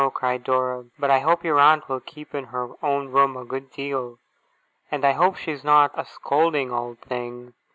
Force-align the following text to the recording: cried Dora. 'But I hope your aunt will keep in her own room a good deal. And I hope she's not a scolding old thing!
cried 0.15 0.43
Dora. 0.43 0.85
'But 0.97 1.11
I 1.11 1.19
hope 1.19 1.43
your 1.43 1.59
aunt 1.59 1.87
will 1.87 1.99
keep 1.99 2.33
in 2.33 2.45
her 2.45 2.69
own 2.83 3.09
room 3.09 3.37
a 3.37 3.45
good 3.45 3.69
deal. 3.69 4.17
And 4.89 5.05
I 5.05 5.11
hope 5.11 5.35
she's 5.35 5.63
not 5.63 5.91
a 5.93 6.05
scolding 6.05 6.71
old 6.71 6.97
thing! 7.01 7.53